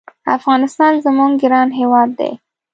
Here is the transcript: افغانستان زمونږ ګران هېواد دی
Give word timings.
افغانستان 0.37 0.93
زمونږ 1.05 1.31
ګران 1.41 1.69
هېواد 1.79 2.09
دی 2.19 2.31